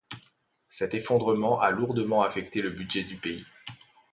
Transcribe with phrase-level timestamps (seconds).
[0.67, 3.45] Cet effondrement a lourdement affecté le budget du pays.